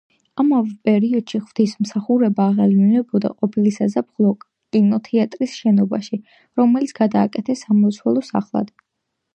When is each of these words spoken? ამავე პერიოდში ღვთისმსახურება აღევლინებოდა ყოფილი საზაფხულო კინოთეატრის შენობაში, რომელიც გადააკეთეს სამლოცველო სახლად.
ამავე 0.43 0.71
პერიოდში 0.89 1.41
ღვთისმსახურება 1.41 2.47
აღევლინებოდა 2.53 3.31
ყოფილი 3.43 3.75
საზაფხულო 3.77 4.33
კინოთეატრის 4.45 5.61
შენობაში, 5.63 6.21
რომელიც 6.63 6.97
გადააკეთეს 7.03 7.65
სამლოცველო 7.69 8.27
სახლად. 8.35 8.77